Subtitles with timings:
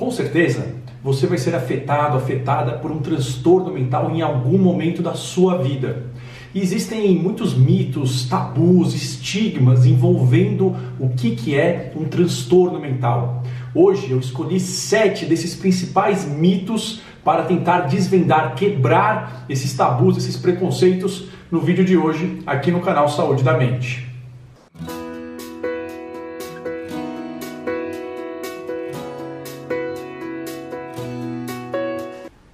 [0.00, 5.12] Com certeza, você vai ser afetado, afetada por um transtorno mental em algum momento da
[5.12, 6.06] sua vida.
[6.54, 13.42] E existem muitos mitos, tabus, estigmas envolvendo o que, que é um transtorno mental.
[13.74, 21.26] Hoje eu escolhi sete desses principais mitos para tentar desvendar, quebrar esses tabus, esses preconceitos
[21.50, 24.09] no vídeo de hoje aqui no canal Saúde da Mente.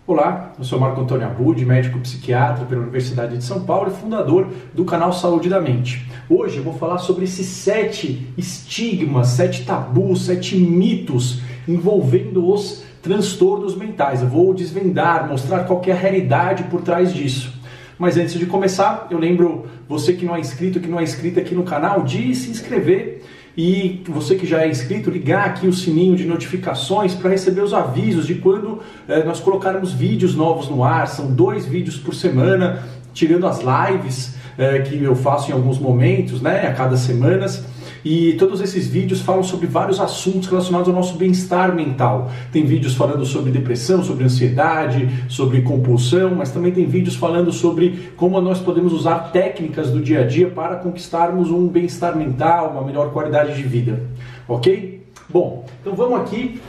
[0.08, 4.46] Olá, eu sou Marco Antônio Abud, médico psiquiatra pela Universidade de São Paulo e fundador
[4.72, 6.08] do canal Saúde da Mente.
[6.30, 13.74] Hoje eu vou falar sobre esses sete estigmas, sete tabus, sete mitos envolvendo os transtornos
[13.74, 14.22] mentais.
[14.22, 17.60] Eu vou desvendar, mostrar qual é a realidade por trás disso.
[17.98, 21.40] Mas antes de começar, eu lembro você que não é inscrito, que não é inscrito
[21.40, 23.24] aqui no canal, de se inscrever
[23.56, 27.72] e você que já é inscrito, ligar aqui o sininho de notificações para receber os
[27.72, 31.08] avisos de quando eh, nós colocarmos vídeos novos no ar.
[31.08, 32.82] São dois vídeos por semana,
[33.14, 37.64] tirando as lives eh, que eu faço em alguns momentos, né, a cada semanas.
[38.04, 42.30] E todos esses vídeos falam sobre vários assuntos relacionados ao nosso bem-estar mental.
[42.52, 48.10] Tem vídeos falando sobre depressão, sobre ansiedade, sobre compulsão, mas também tem vídeos falando sobre
[48.16, 52.82] como nós podemos usar técnicas do dia a dia para conquistarmos um bem-estar mental, uma
[52.82, 54.02] melhor qualidade de vida.
[54.48, 55.04] Ok?
[55.28, 56.60] Bom, então vamos aqui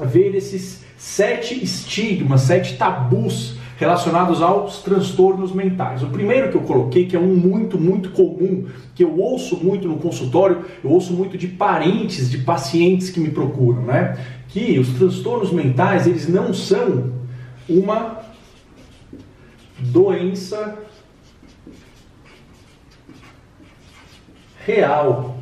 [0.00, 6.02] ver esses sete estigmas, sete tabus relacionados aos transtornos mentais.
[6.02, 9.86] O primeiro que eu coloquei, que é um muito, muito comum, que eu ouço muito
[9.86, 14.18] no consultório, eu ouço muito de parentes de pacientes que me procuram, né?
[14.48, 17.12] Que os transtornos mentais, eles não são
[17.68, 18.18] uma
[19.78, 20.76] doença
[24.66, 25.36] real.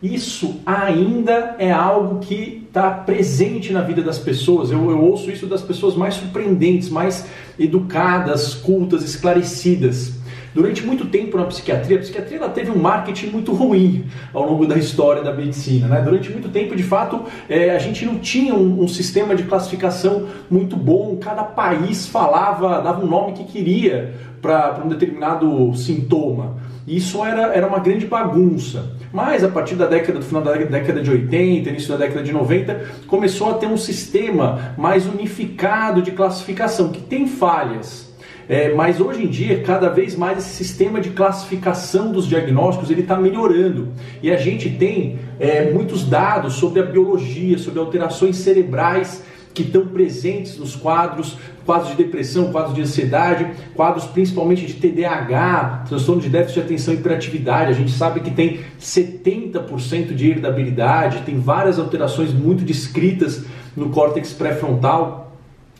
[0.00, 4.70] Isso ainda é algo que está presente na vida das pessoas.
[4.70, 7.26] Eu, eu, ouço isso das pessoas mais surpreendentes, mais
[7.58, 10.14] educadas, cultas, esclarecidas.
[10.54, 14.66] Durante muito tempo na psiquiatria, a psiquiatria ela teve um marketing muito ruim ao longo
[14.66, 15.86] da história da medicina.
[15.86, 16.00] Né?
[16.00, 20.28] Durante muito tempo, de fato, é, a gente não tinha um, um, sistema de classificação
[20.50, 21.16] muito bom.
[21.16, 26.56] Cada país falava, dava um nome que queria para um determinado sintoma.
[26.86, 28.96] Isso era, era uma grande bagunça.
[29.12, 32.32] Mas a partir da década, do final da década de 80, início da década de
[32.32, 38.12] 90, começou a ter um sistema mais unificado de classificação, que tem falhas.
[38.48, 43.02] É, mas hoje em dia, cada vez mais esse sistema de classificação dos diagnósticos ele
[43.02, 43.88] está melhorando
[44.22, 49.22] e a gente tem é, muitos dados sobre a biologia, sobre alterações cerebrais
[49.54, 55.84] que estão presentes nos quadros, quadros de depressão, quadros de ansiedade, quadros principalmente de TDAH,
[55.88, 57.70] transtorno de déficit de atenção e hiperatividade.
[57.70, 63.44] A gente sabe que tem 70% de heredabilidade, tem várias alterações muito descritas
[63.76, 65.21] no córtex pré-frontal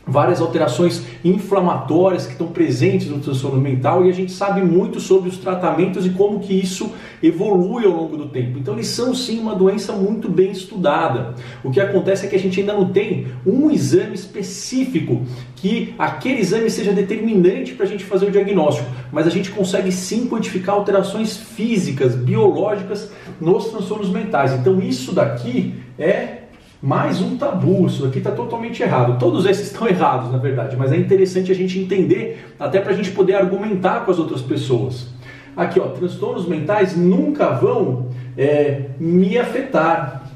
[0.05, 5.29] várias alterações inflamatórias que estão presentes no transtorno mental e a gente sabe muito sobre
[5.29, 6.91] os tratamentos e como que isso
[7.21, 8.59] evolui ao longo do tempo.
[8.59, 11.35] Então eles são sim uma doença muito bem estudada.
[11.63, 15.21] O que acontece é que a gente ainda não tem um exame específico
[15.55, 19.91] que aquele exame seja determinante para a gente fazer o diagnóstico, mas a gente consegue
[19.91, 23.09] sim quantificar alterações físicas, biológicas
[23.39, 24.51] nos transtornos mentais.
[24.51, 26.42] Então isso daqui é
[26.83, 29.17] mais um tabu, isso aqui está totalmente errado.
[29.17, 32.93] Todos esses estão errados, na verdade, mas é interessante a gente entender, até para a
[32.93, 35.07] gente poder argumentar com as outras pessoas.
[35.55, 40.29] Aqui, ó, transtornos mentais nunca vão é, me afetar.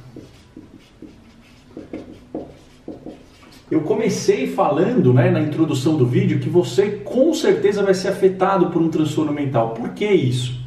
[3.70, 8.68] Eu comecei falando né, na introdução do vídeo que você com certeza vai ser afetado
[8.68, 9.72] por um transtorno mental.
[9.72, 10.62] Por que isso?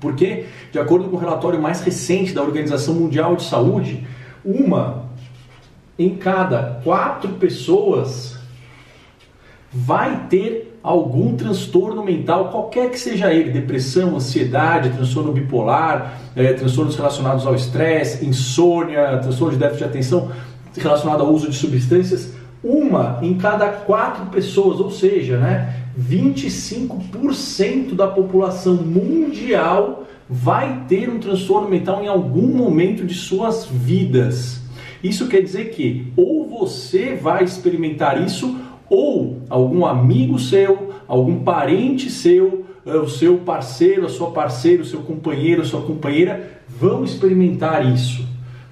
[0.00, 4.04] Porque, de acordo com o relatório mais recente da Organização Mundial de Saúde,
[4.44, 5.03] uma
[5.98, 8.36] em cada quatro pessoas
[9.72, 16.94] vai ter algum transtorno mental, qualquer que seja ele, depressão, ansiedade, transtorno bipolar, é, transtornos
[16.94, 20.30] relacionados ao estresse, insônia, transtorno de déficit de atenção
[20.76, 22.32] relacionado ao uso de substâncias,
[22.62, 31.18] uma em cada quatro pessoas, ou seja, né, 25% da população mundial vai ter um
[31.18, 34.60] transtorno mental em algum momento de suas vidas.
[35.04, 38.58] Isso quer dizer que ou você vai experimentar isso,
[38.88, 44.86] ou algum amigo seu, algum parente seu, eh, o seu parceiro, a sua parceira, o
[44.86, 48.26] seu companheiro, a sua companheira vão experimentar isso.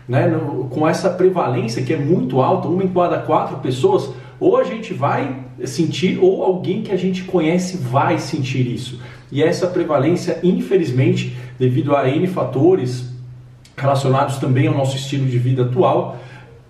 [0.09, 0.27] Né?
[0.71, 4.95] Com essa prevalência que é muito alta, uma em cada quatro pessoas, ou a gente
[4.95, 9.01] vai sentir, ou alguém que a gente conhece vai sentir isso.
[9.31, 13.12] E essa prevalência, infelizmente, devido a N fatores,
[13.77, 16.19] relacionados também ao nosso estilo de vida atual,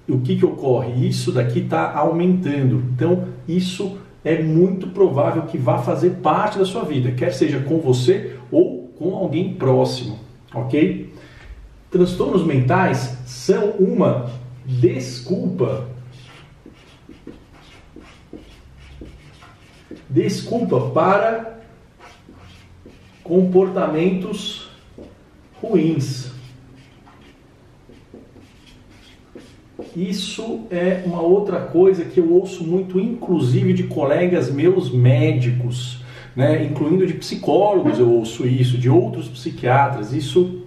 [0.09, 1.07] o que, que ocorre?
[1.07, 2.83] Isso daqui está aumentando.
[2.95, 7.79] Então, isso é muito provável que vá fazer parte da sua vida, quer seja com
[7.79, 10.19] você ou com alguém próximo,
[10.55, 11.13] ok?
[11.91, 14.31] Transtornos mentais são uma
[14.65, 15.89] desculpa.
[20.09, 21.61] Desculpa para
[23.25, 24.71] comportamentos
[25.61, 26.32] ruins.
[29.95, 36.03] Isso é uma outra coisa que eu ouço muito, inclusive de colegas meus médicos,
[36.35, 36.65] né?
[36.65, 40.13] incluindo de psicólogos, eu ouço isso, de outros psiquiatras.
[40.13, 40.63] Isso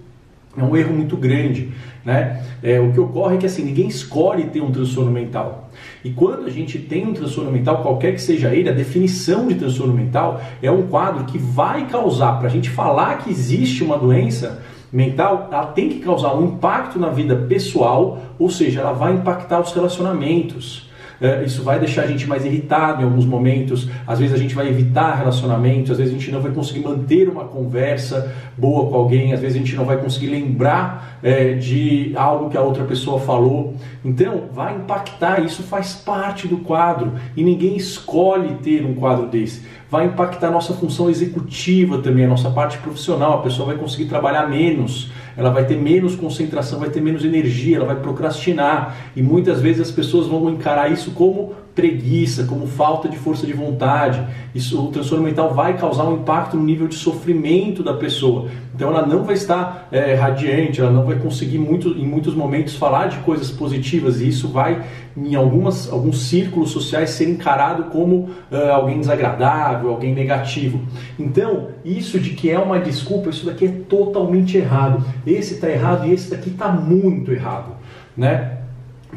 [0.56, 1.72] é um erro muito grande.
[2.04, 2.44] Né?
[2.62, 5.72] É, o que ocorre é que assim, ninguém escolhe ter um transtorno mental.
[6.04, 9.56] E quando a gente tem um transtorno mental, qualquer que seja ele, a definição de
[9.56, 13.98] transtorno mental é um quadro que vai causar, para a gente falar que existe uma
[13.98, 19.14] doença, mental, ela tem que causar um impacto na vida pessoal, ou seja, ela vai
[19.14, 20.90] impactar os relacionamentos.
[21.22, 24.54] É, isso vai deixar a gente mais irritado em alguns momentos, às vezes a gente
[24.54, 28.96] vai evitar relacionamentos, às vezes a gente não vai conseguir manter uma conversa boa com
[28.96, 32.84] alguém, às vezes a gente não vai conseguir lembrar é, de algo que a outra
[32.84, 33.76] pessoa falou.
[34.04, 39.64] Então, vai impactar, isso faz parte do quadro e ninguém escolhe ter um quadro desse
[39.90, 43.40] vai impactar a nossa função executiva também, a nossa parte profissional.
[43.40, 47.78] A pessoa vai conseguir trabalhar menos, ela vai ter menos concentração, vai ter menos energia,
[47.78, 48.96] ela vai procrastinar.
[49.16, 53.52] E muitas vezes as pessoas vão encarar isso como preguiça, como falta de força de
[53.52, 54.26] vontade.
[54.56, 58.48] Isso, o transtorno mental vai causar um impacto no nível de sofrimento da pessoa.
[58.74, 62.76] Então ela não vai estar é, radiante, ela não vai conseguir muito, em muitos momentos
[62.76, 64.86] falar de coisas positivas e isso vai,
[65.18, 70.82] em algumas, alguns círculos sociais, ser encarado como uh, alguém desagradável, alguém negativo.
[71.20, 75.04] Então, isso de que é uma desculpa, isso daqui é totalmente errado.
[75.26, 77.76] Esse está errado e esse daqui está muito errado.
[78.16, 78.56] Né?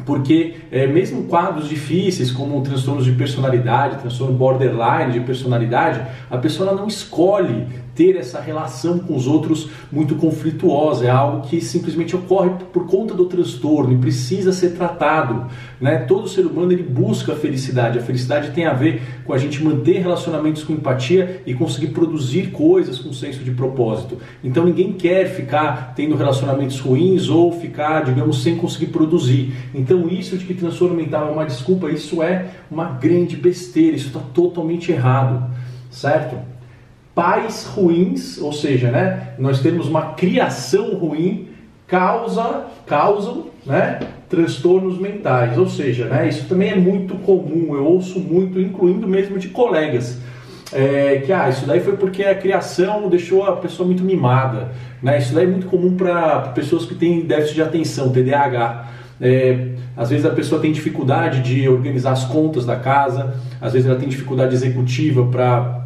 [0.05, 6.73] porque é, mesmo quadros difíceis como transtornos de personalidade, transtorno borderline de personalidade, a pessoa
[6.73, 7.67] não escolhe
[7.99, 13.13] ter essa relação com os outros muito conflituosa, é algo que simplesmente ocorre por conta
[13.13, 15.47] do transtorno e precisa ser tratado.
[15.81, 15.97] Né?
[15.97, 19.61] Todo ser humano ele busca a felicidade, a felicidade tem a ver com a gente
[19.61, 24.17] manter relacionamentos com empatia e conseguir produzir coisas com senso de propósito.
[24.41, 29.51] Então ninguém quer ficar tendo relacionamentos ruins ou ficar, digamos, sem conseguir produzir.
[29.75, 34.07] Então isso de que transtorno mental é uma desculpa, isso é uma grande besteira, isso
[34.07, 35.53] está totalmente errado,
[35.91, 36.58] certo?
[37.13, 41.47] Pais ruins, ou seja, né, nós temos uma criação ruim,
[41.87, 45.57] causa, causam né, transtornos mentais.
[45.57, 50.19] Ou seja, né, isso também é muito comum, eu ouço muito, incluindo mesmo de colegas.
[50.71, 54.71] É, que ah, isso daí foi porque a criação deixou a pessoa muito mimada.
[55.01, 55.17] Né?
[55.17, 58.87] Isso daí é muito comum para pessoas que têm déficit de atenção, TDAH.
[59.19, 63.89] É, às vezes a pessoa tem dificuldade de organizar as contas da casa, às vezes
[63.89, 65.78] ela tem dificuldade executiva para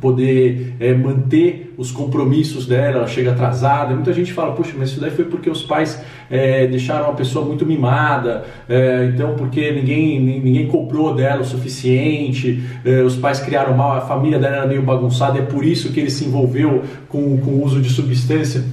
[0.00, 3.94] poder é, manter os compromissos dela, ela chega atrasada.
[3.94, 7.44] Muita gente fala, puxa, mas isso daí foi porque os pais é, deixaram uma pessoa
[7.44, 12.62] muito mimada, é, então porque ninguém, ninguém cobrou dela o suficiente,
[13.04, 16.10] os pais criaram mal, a família dela era meio bagunçada, é por isso que ele
[16.10, 18.64] se envolveu com, com o uso de substância.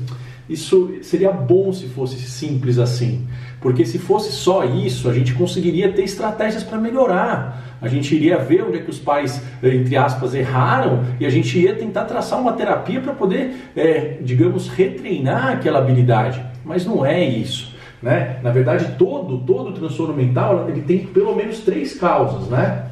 [0.50, 3.26] Isso seria bom se fosse simples assim,
[3.62, 8.38] porque se fosse só isso, a gente conseguiria ter estratégias para melhorar a gente iria
[8.38, 12.40] ver onde é que os pais, entre aspas, erraram e a gente ia tentar traçar
[12.40, 16.42] uma terapia para poder, é, digamos, retreinar aquela habilidade.
[16.64, 17.76] Mas não é isso.
[18.02, 18.40] Né?
[18.42, 22.86] Na verdade, todo, todo transtorno mental ele tem pelo menos três causas, né?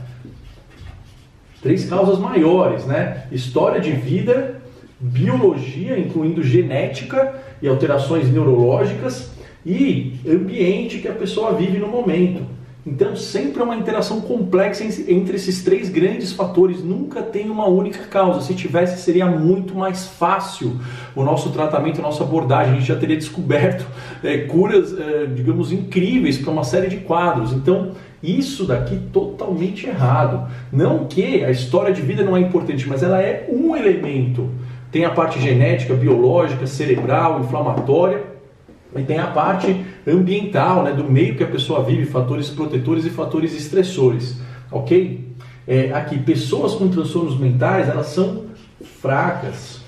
[1.62, 3.28] Três causas maiores, né?
[3.32, 4.62] História de vida,
[5.00, 9.32] biologia, incluindo genética e alterações neurológicas,
[9.66, 12.44] e ambiente que a pessoa vive no momento.
[12.86, 18.08] Então, sempre é uma interação complexa entre esses três grandes fatores, nunca tem uma única
[18.08, 18.42] causa.
[18.42, 20.80] Se tivesse, seria muito mais fácil
[21.16, 22.74] o nosso tratamento, a nossa abordagem.
[22.74, 23.86] A gente já teria descoberto
[24.24, 27.54] é, curas, é, digamos, incríveis para uma série de quadros.
[27.54, 30.50] Então, isso daqui totalmente errado.
[30.72, 34.50] Não que a história de vida não é importante, mas ela é um elemento.
[34.92, 38.31] Tem a parte genética, biológica, cerebral, inflamatória
[38.96, 43.10] e tem a parte ambiental, né, do meio que a pessoa vive, fatores protetores e
[43.10, 45.30] fatores estressores, ok?
[45.68, 48.46] É, aqui, pessoas com transtornos mentais, elas são
[49.00, 49.80] fracas,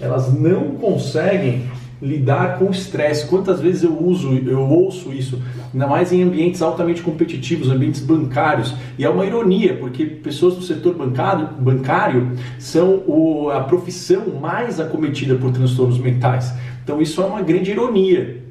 [0.00, 1.70] elas não conseguem
[2.02, 3.26] lidar com o estresse.
[3.26, 5.40] Quantas vezes eu uso, eu ouço isso,
[5.72, 10.62] ainda mais em ambientes altamente competitivos, ambientes bancários, e é uma ironia, porque pessoas do
[10.62, 16.52] setor bancário, bancário são o, a profissão mais acometida por transtornos mentais.
[16.82, 18.42] Então isso é uma grande ironia.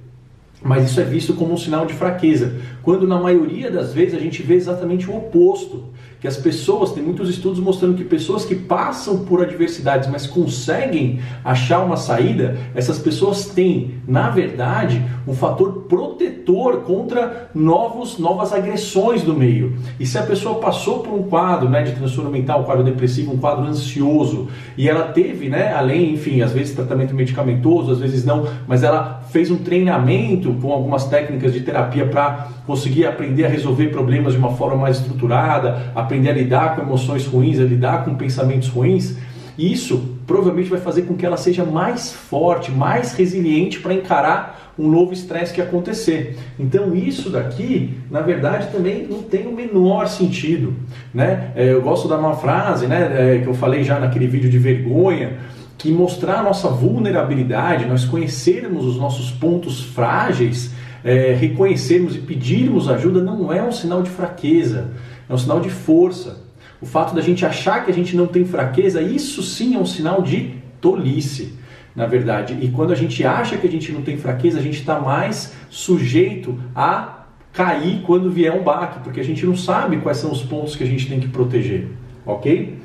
[0.64, 4.20] mas isso é visto como um sinal de fraqueza, quando na maioria das vezes a
[4.20, 5.91] gente vê exatamente o oposto
[6.22, 11.20] que as pessoas, tem muitos estudos mostrando que pessoas que passam por adversidades, mas conseguem
[11.44, 19.24] achar uma saída, essas pessoas têm, na verdade, um fator protetor contra novos, novas agressões
[19.24, 19.76] do meio.
[20.00, 23.34] E se a pessoa passou por um quadro né, de transtorno mental, um quadro depressivo,
[23.34, 24.48] um quadro ansioso,
[24.78, 29.24] e ela teve, né, além, enfim, às vezes tratamento medicamentoso, às vezes não, mas ela
[29.32, 34.40] fez um treinamento com algumas técnicas de terapia para conseguir aprender a resolver problemas de
[34.40, 39.16] uma forma mais estruturada, aprender a lidar com emoções ruins, a lidar com pensamentos ruins,
[39.58, 44.90] isso provavelmente vai fazer com que ela seja mais forte, mais resiliente para encarar um
[44.90, 46.38] novo estresse que acontecer.
[46.60, 50.74] Então isso daqui, na verdade, também não tem o menor sentido,
[51.14, 51.52] né?
[51.56, 54.50] É, eu gosto de dar uma frase, né, é, que eu falei já naquele vídeo
[54.50, 55.38] de vergonha,
[55.78, 60.72] que mostrar a nossa vulnerabilidade, nós conhecermos os nossos pontos frágeis,
[61.04, 64.92] é, reconhecermos e pedirmos ajuda não é um sinal de fraqueza,
[65.32, 66.44] é um sinal de força.
[66.82, 69.86] O fato da gente achar que a gente não tem fraqueza, isso sim é um
[69.86, 71.54] sinal de tolice,
[71.96, 72.58] na verdade.
[72.60, 75.54] E quando a gente acha que a gente não tem fraqueza, a gente está mais
[75.70, 80.42] sujeito a cair quando vier um baque, porque a gente não sabe quais são os
[80.42, 81.88] pontos que a gente tem que proteger,
[82.26, 82.78] ok?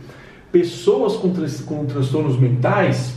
[0.52, 1.32] Pessoas com,
[1.64, 3.14] com transtornos mentais,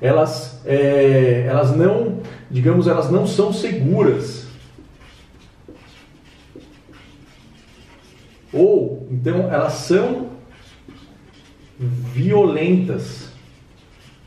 [0.00, 4.47] elas, é, elas não, digamos, elas não são seguras
[8.58, 10.26] Ou, então, elas são
[11.78, 13.28] violentas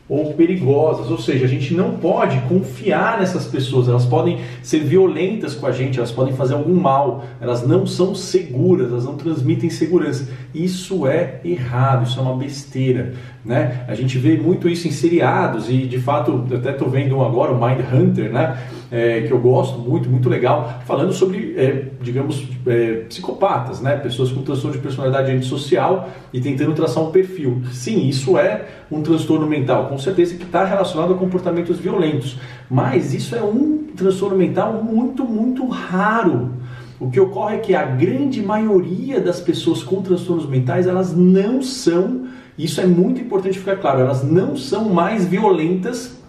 [0.08, 5.56] ou perigosas, ou seja, a gente não pode confiar nessas pessoas, elas podem ser violentas
[5.56, 9.70] com a gente, elas podem fazer algum mal, elas não são seguras, elas não transmitem
[9.70, 10.28] segurança.
[10.54, 13.14] Isso é errado, isso é uma besteira.
[13.44, 13.86] Né?
[13.88, 17.52] A gente vê muito isso em seriados e de fato, até estou vendo um agora,
[17.52, 18.58] o Mind Hunter, né?
[18.92, 23.96] É, que eu gosto muito, muito legal, falando sobre, é, digamos, é, psicopatas, né?
[23.96, 27.62] pessoas com transtorno de personalidade antissocial e tentando traçar um perfil.
[27.72, 32.38] Sim, isso é um transtorno mental, com certeza que está relacionado a comportamentos violentos,
[32.70, 36.52] mas isso é um transtorno mental muito, muito raro.
[37.00, 41.62] O que ocorre é que a grande maioria das pessoas com transtornos mentais, elas não
[41.62, 42.28] são
[42.58, 46.20] isso é muito importante ficar claro, elas não são mais violentas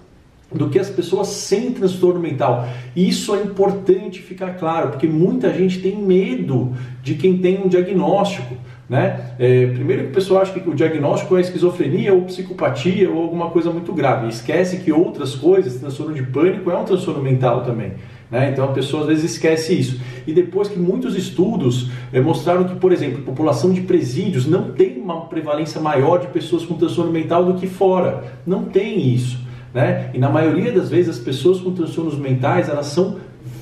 [0.55, 2.69] do que as pessoas sem transtorno mental.
[2.95, 8.55] Isso é importante ficar claro, porque muita gente tem medo de quem tem um diagnóstico.
[8.89, 9.33] Né?
[9.39, 13.49] É, primeiro que o pessoal acha que o diagnóstico é esquizofrenia ou psicopatia ou alguma
[13.51, 14.29] coisa muito grave.
[14.29, 17.93] Esquece que outras coisas, transtorno de pânico é um transtorno mental também.
[18.33, 18.51] Né?
[18.51, 20.01] Então a pessoa às vezes esquece isso.
[20.27, 24.97] E depois que muitos estudos eh, mostraram que, por exemplo, população de presídios não tem
[24.97, 28.25] uma prevalência maior de pessoas com transtorno mental do que fora.
[28.47, 29.39] Não tem isso.
[29.75, 30.11] Né?
[30.15, 33.19] E na maioria das vezes as pessoas com transtornos mentais elas são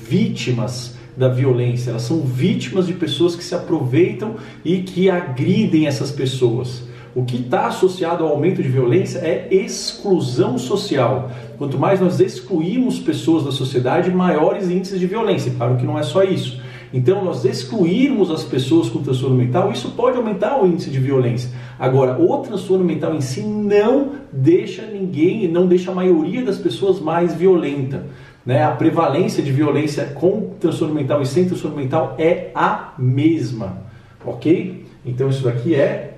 [0.07, 6.11] vítimas da violência, elas são vítimas de pessoas que se aproveitam e que agridem essas
[6.11, 6.83] pessoas.
[7.13, 11.29] O que está associado ao aumento de violência é exclusão social.
[11.57, 15.51] Quanto mais nós excluímos pessoas da sociedade, maiores índices de violência.
[15.57, 16.61] Claro que não é só isso.
[16.93, 21.49] Então, nós excluirmos as pessoas com transtorno mental, isso pode aumentar o índice de violência.
[21.79, 26.99] Agora, o transtorno mental em si não deixa ninguém, não deixa a maioria das pessoas
[26.99, 28.05] mais violenta.
[28.45, 28.63] Né?
[28.63, 33.83] A prevalência de violência com transtorno mental e sem transtorno mental é a mesma,
[34.25, 34.85] ok?
[35.05, 36.10] Então, isso daqui é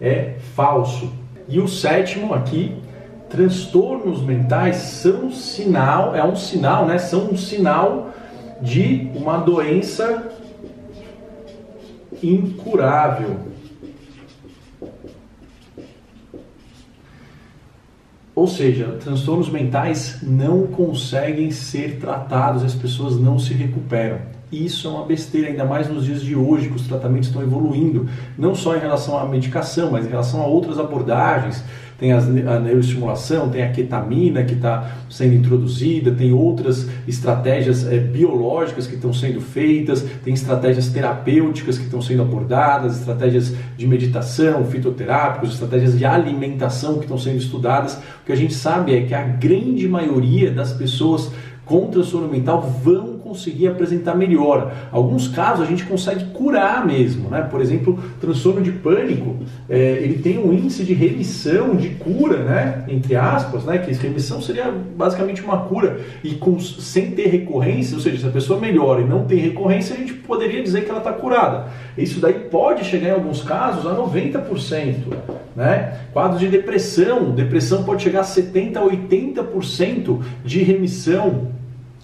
[0.00, 1.12] é falso.
[1.48, 2.76] E o sétimo aqui,
[3.28, 6.98] transtornos mentais são sinal, é um sinal, né?
[6.98, 8.10] São um sinal
[8.60, 10.30] de uma doença
[12.22, 13.36] incurável.
[18.34, 24.35] Ou seja, transtornos mentais não conseguem ser tratados, as pessoas não se recuperam.
[24.50, 28.08] Isso é uma besteira, ainda mais nos dias de hoje, que os tratamentos estão evoluindo,
[28.38, 31.64] não só em relação à medicação, mas em relação a outras abordagens.
[31.98, 38.86] Tem a neuroestimulação, tem a ketamina que está sendo introduzida, tem outras estratégias é, biológicas
[38.86, 45.54] que estão sendo feitas, tem estratégias terapêuticas que estão sendo abordadas, estratégias de meditação, fitoterápicos,
[45.54, 47.94] estratégias de alimentação que estão sendo estudadas.
[47.94, 51.32] O que a gente sabe é que a grande maioria das pessoas
[51.64, 54.72] com transtorno mental vão conseguir apresentar melhora.
[54.92, 57.42] Alguns casos a gente consegue curar mesmo, né?
[57.42, 59.36] Por exemplo, transtorno de pânico,
[59.68, 62.84] é, ele tem um índice de remissão, de cura, né?
[62.86, 63.78] Entre aspas, né?
[63.78, 68.30] Que remissão seria basicamente uma cura e com, sem ter recorrência, ou seja, se a
[68.30, 71.66] pessoa melhora e não tem recorrência, a gente poderia dizer que ela está curada.
[71.98, 74.94] Isso daí pode chegar em alguns casos a 90%,
[75.56, 75.98] né?
[76.12, 81.55] Quadros de depressão, depressão pode chegar a 70, 80% de remissão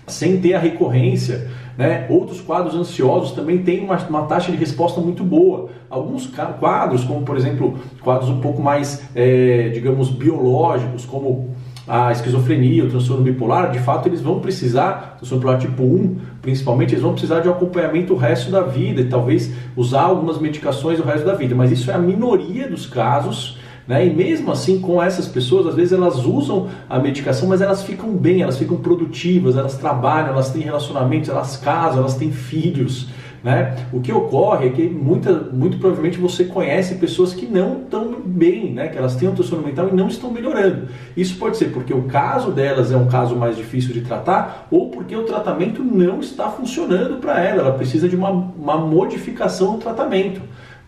[0.06, 1.48] sem ter a recorrência.
[1.76, 2.06] Né?
[2.10, 5.70] Outros quadros ansiosos também têm uma, uma, taxa de resposta muito boa.
[5.88, 6.26] Alguns
[6.60, 11.50] quadros, como por exemplo quadros um pouco mais, é, digamos, biológicos, como
[11.86, 16.92] a esquizofrenia, o transtorno bipolar, de fato eles vão precisar, transtorno bipolar tipo 1, principalmente,
[16.92, 21.00] eles vão precisar de um acompanhamento o resto da vida e talvez usar algumas medicações
[21.00, 23.58] o resto da vida, mas isso é a minoria dos casos.
[23.86, 24.06] Né?
[24.06, 28.12] E mesmo assim, com essas pessoas, às vezes elas usam a medicação, mas elas ficam
[28.12, 33.08] bem, elas ficam produtivas, elas trabalham, elas têm relacionamentos, elas casam, elas têm filhos.
[33.42, 33.74] Né?
[33.92, 38.72] O que ocorre é que muita, muito provavelmente você conhece pessoas que não estão bem,
[38.72, 38.86] né?
[38.86, 40.88] que elas têm um transtorno mental e não estão melhorando.
[41.16, 44.90] Isso pode ser porque o caso delas é um caso mais difícil de tratar ou
[44.90, 49.78] porque o tratamento não está funcionando para ela, ela precisa de uma, uma modificação no
[49.78, 50.40] tratamento.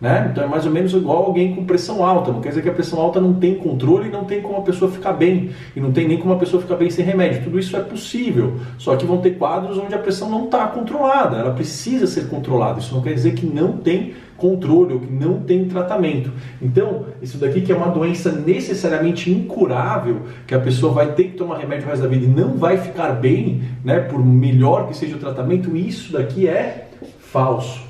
[0.05, 0.29] Né?
[0.31, 2.31] Então é mais ou menos igual alguém com pressão alta.
[2.31, 4.61] Não quer dizer que a pressão alta não tem controle e não tem como a
[4.61, 5.49] pessoa ficar bem.
[5.75, 7.45] E não tem nem como a pessoa ficar bem sem remédio.
[7.45, 8.53] Tudo isso é possível.
[8.77, 11.37] Só que vão ter quadros onde a pressão não está controlada.
[11.37, 12.79] Ela precisa ser controlada.
[12.79, 16.31] Isso não quer dizer que não tem controle ou que não tem tratamento.
[16.61, 21.31] Então, isso daqui que é uma doença necessariamente incurável, que a pessoa vai ter que
[21.31, 24.95] tomar remédio o resto da vida e não vai ficar bem, né, por melhor que
[24.95, 27.81] seja o tratamento, isso daqui é falso.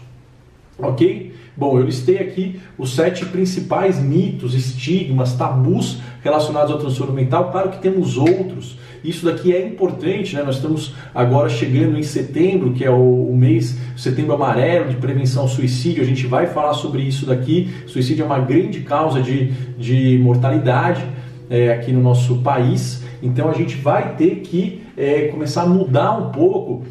[0.78, 1.35] OK?
[1.58, 7.50] Bom, eu listei aqui os sete principais mitos, estigmas, tabus relacionados ao transtorno mental.
[7.50, 8.78] Claro que temos outros.
[9.04, 10.44] Isso daqui é importante, né?
[10.44, 15.48] Nós estamos agora chegando em setembro, que é o, mês setembro amarelo de prevenção ao
[15.48, 16.04] suicídio.
[16.04, 17.74] A gente vai falar sobre isso daqui.
[17.86, 21.06] Suicídio é uma grande causa de, de mortalidade
[21.50, 23.04] é, aqui no nosso país.
[23.22, 26.84] Então a gente vai ter que é, começar a mudar um pouco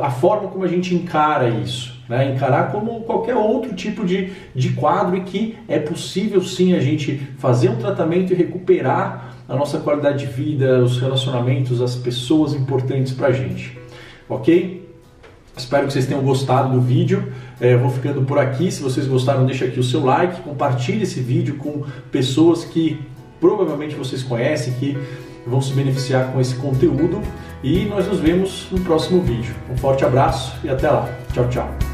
[0.00, 1.97] a forma como a gente encara isso.
[2.08, 2.32] Né?
[2.34, 7.18] Encarar como qualquer outro tipo de, de quadro e que é possível sim a gente
[7.38, 13.12] fazer um tratamento e recuperar a nossa qualidade de vida, os relacionamentos, as pessoas importantes
[13.12, 13.78] para a gente.
[14.28, 14.86] Ok?
[15.56, 17.32] Espero que vocês tenham gostado do vídeo.
[17.60, 18.70] É, vou ficando por aqui.
[18.70, 23.00] Se vocês gostaram, deixa aqui o seu like, compartilhe esse vídeo com pessoas que
[23.40, 24.96] provavelmente vocês conhecem, que
[25.46, 27.20] vão se beneficiar com esse conteúdo.
[27.62, 29.54] E nós nos vemos no próximo vídeo.
[29.68, 31.10] Um forte abraço e até lá.
[31.32, 31.87] Tchau, tchau.